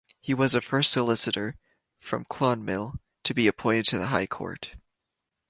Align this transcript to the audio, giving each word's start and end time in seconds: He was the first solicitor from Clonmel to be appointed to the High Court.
He 0.19 0.33
was 0.33 0.53
the 0.53 0.61
first 0.61 0.89
solicitor 0.91 1.59
from 1.99 2.25
Clonmel 2.25 2.93
to 3.21 3.33
be 3.35 3.45
appointed 3.45 3.85
to 3.89 3.99
the 3.99 4.07
High 4.07 4.25
Court. 4.25 4.71